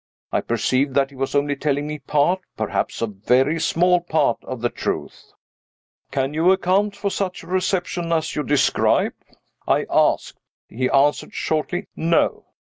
I 0.31 0.41
perceived 0.41 0.95
that 0.95 1.11
he 1.11 1.15
was 1.15 1.35
only 1.35 1.55
telling 1.55 1.85
me 1.85 1.97
a 1.97 1.99
part 1.99 2.39
(perhaps 2.57 3.03
a 3.03 3.05
very 3.05 3.59
small 3.59 3.99
part) 4.01 4.43
of 4.43 4.61
the 4.61 4.69
truth. 4.71 5.31
"Can 6.09 6.33
you 6.33 6.51
account 6.51 6.95
for 6.95 7.11
such 7.11 7.43
a 7.43 7.47
reception 7.47 8.11
as 8.11 8.35
you 8.35 8.41
describe?" 8.41 9.13
I 9.67 9.85
asked. 9.91 10.39
He 10.67 10.89
answered 10.89 11.35
shortly, 11.35 11.87
"No." 11.95 12.47